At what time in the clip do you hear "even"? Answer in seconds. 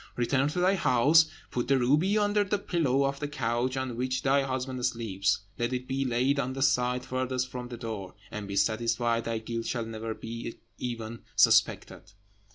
10.79-11.19